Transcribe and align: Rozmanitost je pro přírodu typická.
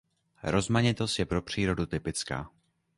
Rozmanitost 0.43 1.19
je 1.19 1.25
pro 1.25 1.41
přírodu 1.41 1.85
typická. 1.85 2.49